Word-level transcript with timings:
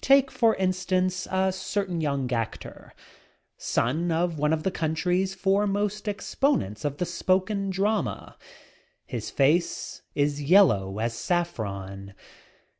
Take 0.00 0.32
for 0.32 0.56
instance 0.56 1.28
a 1.30 1.52
certain 1.52 2.00
young 2.00 2.32
actor, 2.32 2.92
son 3.56 4.10
of 4.10 4.36
one 4.36 4.52
of 4.52 4.64
the 4.64 4.70
country's 4.72 5.32
foremost 5.32 6.08
exponents 6.08 6.84
of 6.84 6.96
the 6.96 7.06
spoken 7.06 7.70
drama. 7.70 8.36
His 9.06 9.30
face 9.30 10.02
is 10.12 10.42
yellow 10.42 10.98
as 10.98 11.14
saffron. 11.14 12.14